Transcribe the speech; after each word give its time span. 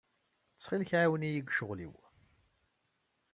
Ttxil-k 0.53 0.91
ɛiwen-iyi 0.99 1.41
deg 1.41 1.49
ccɣel-iw. 1.53 1.95